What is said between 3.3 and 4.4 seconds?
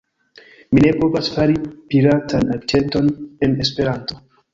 en Esperanto